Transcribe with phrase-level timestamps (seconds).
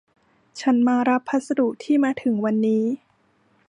[0.59, 2.83] ฉันมารับพัสดุที่มาถึงวันนี้